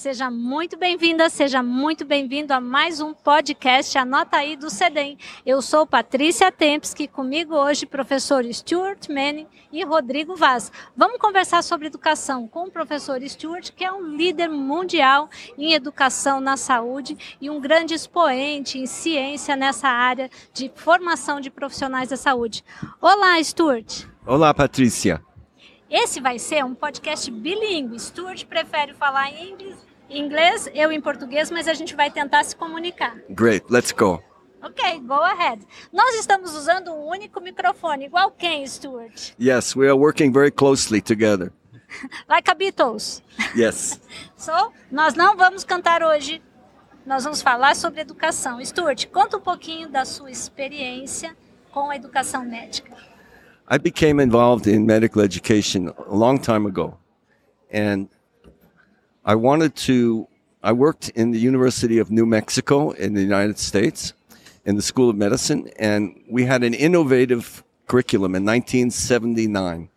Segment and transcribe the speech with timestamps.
[0.00, 5.18] Seja muito bem-vinda, seja muito bem-vindo a mais um podcast Anota aí do CEDEM.
[5.44, 10.72] Eu sou Patrícia Tempes, comigo hoje professor Stuart Manning e Rodrigo Vaz.
[10.96, 15.28] Vamos conversar sobre educação com o professor Stuart, que é um líder mundial
[15.58, 21.50] em educação na saúde e um grande expoente em ciência nessa área de formação de
[21.50, 22.64] profissionais da saúde.
[23.02, 24.06] Olá, Stuart.
[24.24, 25.22] Olá, Patrícia.
[25.90, 27.98] Esse vai ser um podcast bilíngue.
[27.98, 29.89] Stuart prefere falar em inglês,
[30.74, 33.16] eu em português, mas a gente vai tentar se comunicar.
[33.30, 34.22] Great, let's go.
[34.62, 35.66] Ok, go ahead.
[35.92, 39.32] Nós estamos usando um único microfone, igual quem, Stuart?
[39.40, 41.50] Yes, we are working very closely together.
[42.28, 43.22] like a Beatles.
[43.56, 44.00] Yes.
[44.36, 46.42] so, nós não vamos cantar hoje.
[47.06, 48.62] Nós vamos falar sobre educação.
[48.64, 51.34] Stuart, conta um pouquinho da sua experiência
[51.72, 52.94] com a educação médica.
[53.70, 56.98] I became involved in medical education a long time ago.
[57.72, 58.08] And
[59.24, 60.28] I wanted to,
[60.62, 64.14] I worked in the University of New Mexico in the United States
[64.64, 65.70] in the School of Medicine.
[65.78, 69.90] And we had an innovative curriculum in 1979.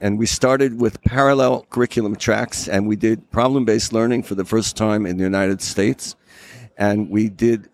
[0.00, 4.44] And we started with parallel curriculum tracks and we did problem based learning for the
[4.44, 6.14] first time in the United States.
[6.78, 7.68] And we did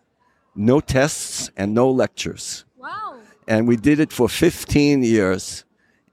[0.54, 2.64] no tests and no lectures.
[3.46, 5.64] And we did it for 15 years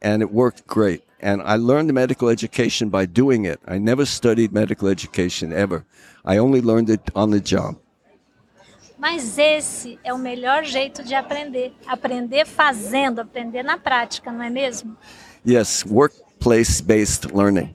[0.02, 1.04] and it worked great.
[1.24, 3.62] And I learned medical education by doing it.
[3.66, 5.86] I never studied medical education ever.
[6.26, 7.78] I only learned it on the job.
[9.00, 11.74] Mas esse é o melhor jeito de aprender.
[11.88, 14.98] Aprender fazendo, aprender na prática, não é mesmo?
[15.48, 17.74] Yes, workplace based learning.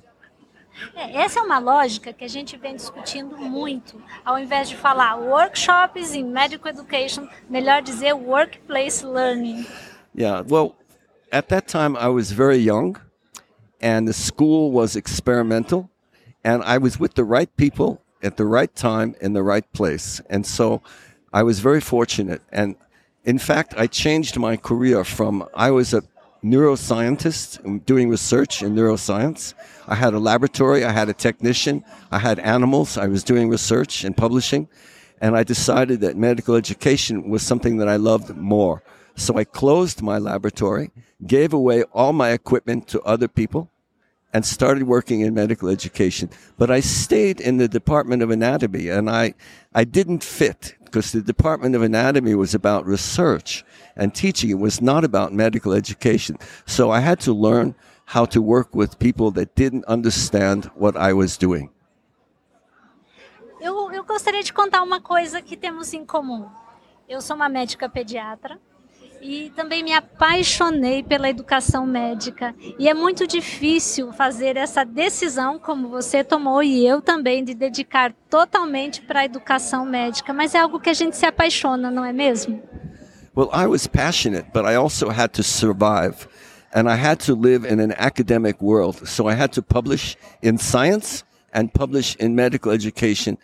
[0.94, 4.00] É, essa é uma lógica que a gente vem discutindo muito.
[4.26, 9.66] Ao invés de falar workshops in medical education, melhor dizer workplace learning.
[10.14, 10.74] Yeah, well,
[11.32, 12.94] at that time I was very young
[13.80, 15.90] and the school was experimental
[16.44, 20.20] and I was with the right people at the right time in the right place.
[20.28, 20.82] And so
[21.32, 22.42] I was very fortunate.
[22.50, 22.76] And
[23.24, 26.02] in fact, I changed my career from I was a
[26.42, 29.54] neuroscientist um, doing research in neuroscience.
[29.86, 34.04] I had a laboratory, I had a technician, I had animals, I was doing research
[34.04, 34.68] and publishing,
[35.20, 38.82] and I decided that medical education was something that I loved more.
[39.18, 40.92] So I closed my laboratory,
[41.26, 43.68] gave away all my equipment to other people,
[44.32, 46.30] and started working in medical education.
[46.56, 49.34] But I stayed in the Department of Anatomy and I,
[49.74, 53.64] I didn't fit because the Department of Anatomy was about research
[53.96, 54.50] and teaching.
[54.50, 56.38] It was not about medical education.
[56.64, 57.74] So I had to learn
[58.04, 61.70] how to work with people that didn't understand what I was doing.
[63.60, 66.46] Eu, eu gostaria de contar uma coisa que temos em comum.
[67.08, 68.60] Eu sou uma médica pediatra
[69.20, 72.54] e também me apaixonei pela educação médica.
[72.78, 78.14] E é muito difícil fazer essa decisão, como você tomou e eu também, de dedicar
[78.30, 80.32] totalmente para a educação médica.
[80.32, 82.62] Mas é algo que a gente se apaixona, não é mesmo?
[83.34, 86.28] Well, I was passionate, but I also had to survive.
[86.74, 89.06] And I had to live in an academic world.
[89.08, 93.38] So I had to publish in science and publish in medical education.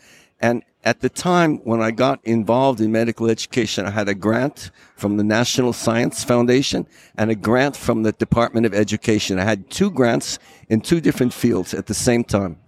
[0.44, 4.70] And at the time when I got involved in medical education, I had a grant
[4.94, 6.87] from the National Science Foundation
[7.17, 9.38] and a grant from the Department of Education.
[9.38, 10.38] I had two grants
[10.69, 12.58] in two different fields at the same time.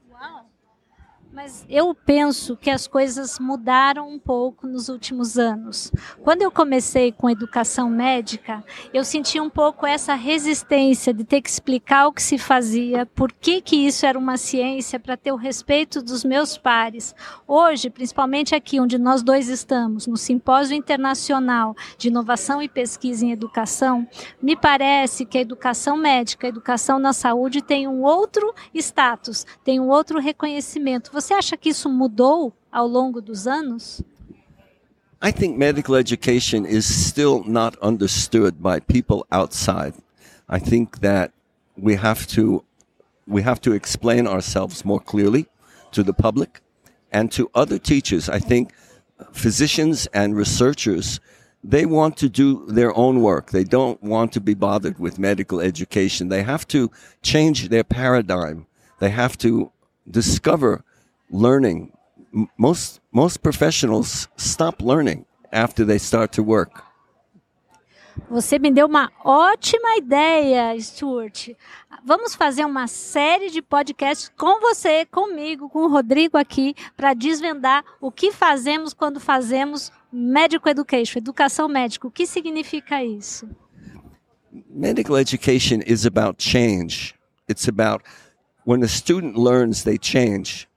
[1.47, 5.93] Mas eu penso que as coisas mudaram um pouco nos últimos anos.
[6.21, 11.49] Quando eu comecei com educação médica, eu senti um pouco essa resistência de ter que
[11.49, 15.37] explicar o que se fazia, por que, que isso era uma ciência, para ter o
[15.37, 17.15] respeito dos meus pares.
[17.47, 23.31] Hoje, principalmente aqui onde nós dois estamos, no Simpósio Internacional de Inovação e Pesquisa em
[23.31, 24.05] Educação,
[24.43, 29.79] me parece que a educação médica, a educação na saúde tem um outro status, tem
[29.79, 31.13] um outro reconhecimento.
[31.13, 34.03] Você acha que isso mudou ao longo dos anos?
[35.23, 39.95] I think medical education is still not understood by people outside.
[40.49, 41.33] I think that
[41.77, 42.65] we have to
[43.27, 45.47] we have to explain ourselves more clearly
[45.93, 46.61] to the public
[47.11, 48.29] and to other teachers.
[48.29, 48.73] I think
[49.33, 51.19] physicians and researchers
[51.65, 53.51] they want to do their own work.
[53.51, 56.29] They don't want to be bothered with medical education.
[56.29, 56.93] They have to
[57.23, 58.67] change their paradigm.
[59.01, 59.73] They have to
[60.09, 60.85] discover
[61.31, 61.93] learning.
[62.59, 66.83] Most most professionals stop learning after they start to work.
[68.31, 71.51] Você me deu uma ótima ideia, Stuart.
[72.05, 77.85] Vamos fazer uma série de podcasts com você, comigo, com o Rodrigo aqui, para desvendar
[78.01, 82.09] o que fazemos quando fazemos medical education, educação médica.
[82.09, 83.49] O que significa isso?
[84.71, 87.15] Medical education is about change.
[87.49, 88.03] It's about
[88.67, 90.69] when a student learns, they change.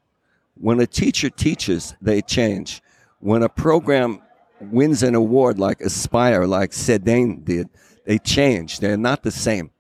[0.60, 2.82] When a teacher teaches, they change.
[3.20, 4.22] When a program
[4.60, 7.70] wins an award like Aspire, like Sedane did,
[8.06, 8.80] they change.
[8.80, 9.72] They're not the same.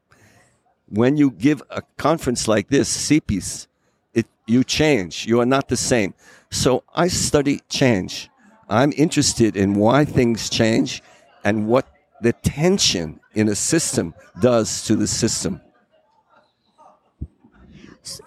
[0.87, 3.67] When you give a conference like this, CPIS,
[4.13, 5.25] it, you change.
[5.25, 6.13] You are not the same.
[6.49, 8.29] So I study change.
[8.69, 11.03] I'm interested in why things change
[11.43, 11.87] and what
[12.21, 15.61] the tension in a system does to the system.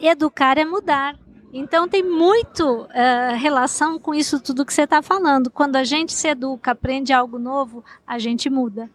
[0.01, 1.22] Educar é mudar.
[1.53, 5.51] Então tem muito uh, relação com isso tudo que você está falando.
[5.51, 8.91] Quando a gente se educa, aprende algo novo, a gente muda.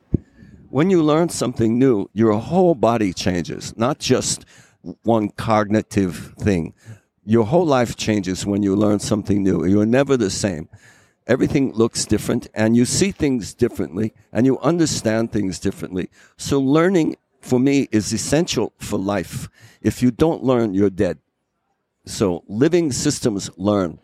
[0.71, 4.41] When you learn something new, your whole body changes, not just
[5.03, 6.73] one cognitive thing.
[7.25, 9.65] Your whole life changes when you learn something new.
[9.65, 10.67] You're never the same.
[11.27, 16.09] Everything looks different and you see things differently and you understand things differently.
[16.37, 19.49] So learning for me is essential for life.
[19.81, 21.19] If you don't learn, you're dead.
[22.07, 23.99] So living systems learn.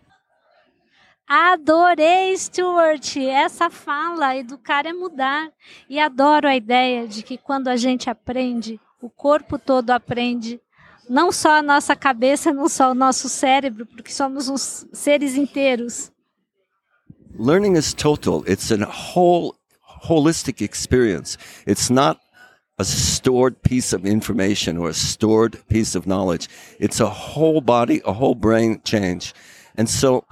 [1.25, 5.49] Adorei, Stuart, essa fala, educar é mudar.
[5.89, 10.59] E adoro a ideia de que quando a gente aprende, o corpo todo aprende.
[11.09, 16.11] Não só a nossa cabeça, não só o nosso cérebro, porque somos uns seres inteiros.
[17.39, 18.43] Learning is total.
[18.45, 19.55] It's a whole
[20.07, 21.37] holistic experience.
[21.65, 22.19] It's not
[22.77, 26.47] a stored piece of information or a stored piece of knowledge.
[26.79, 29.33] It's a whole body, a whole brain change.
[29.75, 30.25] And so,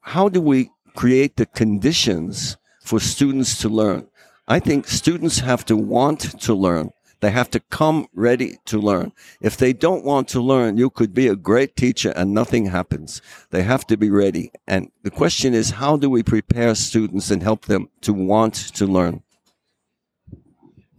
[0.00, 4.08] how do we create the conditions for students to learn?
[4.48, 6.90] I think students have to want to learn.
[7.20, 9.12] They have to come ready to learn.
[9.40, 13.20] If they don't want to learn, you could be a great teacher and nothing happens.
[13.50, 14.52] They have to be ready.
[14.66, 18.86] And the question is, how do we prepare students and help them to want to
[18.86, 19.22] learn?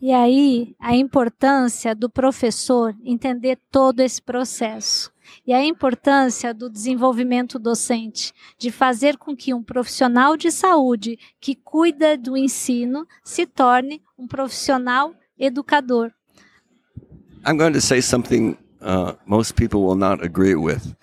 [0.01, 5.12] E aí, a importância do professor entender todo esse processo.
[5.46, 11.54] E a importância do desenvolvimento docente, de fazer com que um profissional de saúde que
[11.54, 16.12] cuida do ensino se torne um profissional educador.
[17.45, 20.95] I'm going to say something uh, most people will not agree with.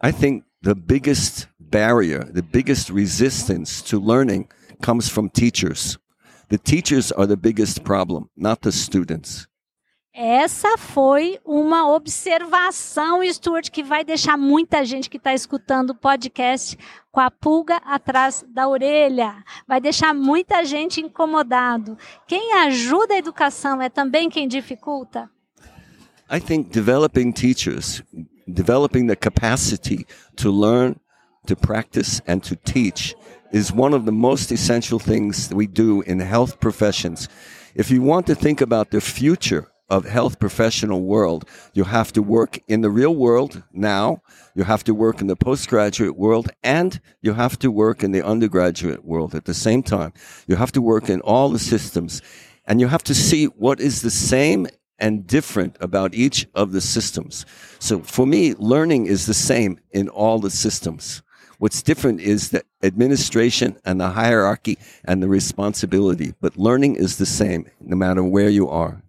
[0.00, 4.48] I think the biggest barrier, the biggest resistance to learning
[4.80, 5.96] comes from teachers.
[6.52, 9.48] The teachers are the biggest problem, not the students.
[10.14, 16.76] Essa foi uma observação, Stuart, que vai deixar muita gente que está escutando o podcast
[17.10, 19.42] com a pulga atrás da orelha.
[19.66, 21.96] Vai deixar muita gente incomodado.
[22.28, 25.30] Quem ajuda a educação é também quem dificulta?
[26.30, 28.02] I think developing teachers,
[28.46, 30.06] developing the capacity
[30.36, 30.96] to learn,
[31.46, 33.16] to practice, and to teach
[33.52, 37.28] is one of the most essential things we do in health professions.
[37.74, 41.44] If you want to think about the future of health professional world,
[41.74, 44.22] you have to work in the real world now,
[44.54, 48.24] you have to work in the postgraduate world, and you have to work in the
[48.24, 50.14] undergraduate world at the same time.
[50.46, 52.22] You have to work in all the systems,
[52.66, 54.66] and you have to see what is the same
[54.98, 57.44] and different about each of the systems.
[57.78, 61.22] So for me, learning is the same in all the systems.
[61.62, 67.24] What's different is the administration and the hierarchy and the responsibility, but learning is the
[67.24, 69.00] same no matter where you are.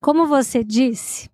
[0.00, 1.30] Como você disse,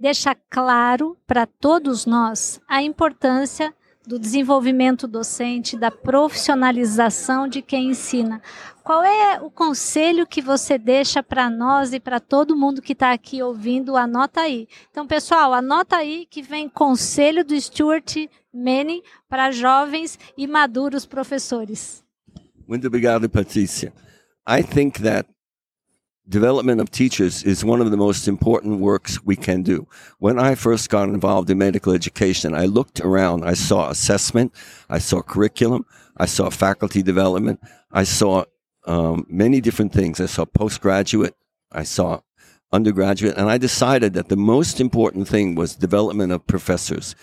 [0.00, 3.74] deixa claro para todos nós a importância
[4.08, 8.40] do desenvolvimento docente, da profissionalização de quem ensina.
[8.82, 13.12] Qual é o conselho que você deixa para nós e para todo mundo que está
[13.12, 13.98] aqui ouvindo?
[13.98, 14.66] Anota aí.
[14.90, 18.16] Então, pessoal, anota aí que vem conselho do Stuart
[18.50, 22.02] Manning para jovens e maduros professores.
[22.66, 23.92] Muito obrigado, Patrícia.
[24.48, 25.28] I think that
[26.28, 29.86] development of teachers is one of the most important works we can do.
[30.18, 33.44] When I first got involved in medical education, I looked around.
[33.44, 34.52] I saw assessment.
[34.88, 35.86] I saw curriculum.
[36.16, 37.60] I saw faculty development.
[37.92, 38.44] I saw
[38.86, 40.20] um, many different things.
[40.20, 41.34] I saw postgraduate.
[41.72, 42.20] I saw
[42.72, 43.36] undergraduate.
[43.36, 47.14] And I decided that the most important thing was development of professors.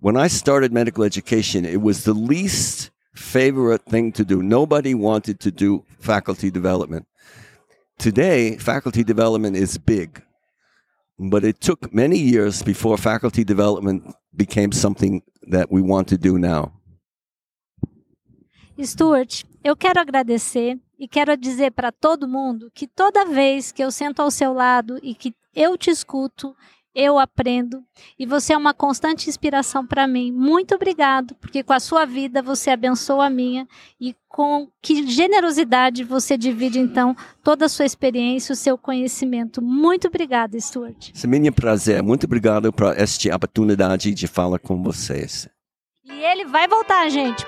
[0.00, 4.42] When I started medical education, it was the least favorite thing to do.
[4.42, 7.06] Nobody wanted to do faculty development.
[8.00, 10.22] Today, faculty development is big,
[11.18, 14.04] but it took many years before faculty development
[14.34, 16.72] became something that we want to do now.
[18.82, 23.90] Stuart, eu quero agradecer e quero dizer para todo mundo que toda vez que eu
[23.90, 26.56] sento ao seu lado e que eu te escuto,
[26.94, 27.82] eu aprendo
[28.18, 30.32] e você é uma constante inspiração para mim.
[30.32, 33.66] Muito obrigado, porque com a sua vida você abençoa a minha
[34.00, 39.62] e com que generosidade você divide então toda a sua experiência, o seu conhecimento.
[39.62, 41.10] Muito obrigada, Stuart.
[41.22, 42.02] É meu prazer.
[42.02, 45.48] Muito obrigado por esta oportunidade de falar com vocês.
[46.04, 47.44] E ele vai voltar, gente.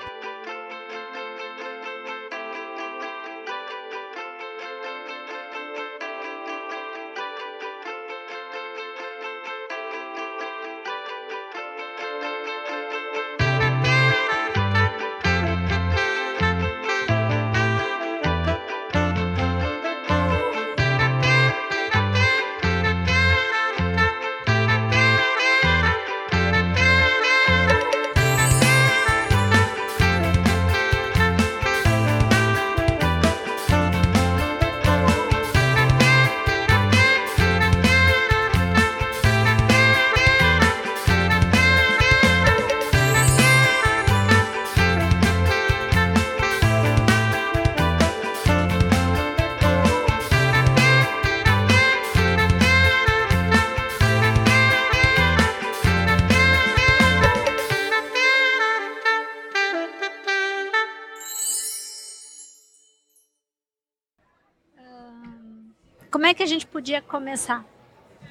[66.13, 67.65] Como é que a gente podia começar?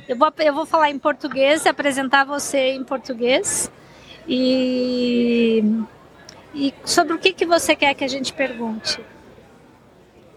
[0.08, 3.72] Eu vou, eu vou falar em português, apresentar você em português.
[4.28, 5.64] E,
[6.54, 9.04] e sobre o que, que você quer que a gente pergunte?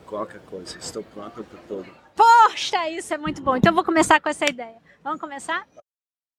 [0.08, 1.86] Qualquer coisa, estou pronto para tudo.
[2.16, 3.56] Poxa, isso é muito bom.
[3.56, 4.78] Então eu vou começar com essa ideia.
[5.04, 5.68] Vamos começar?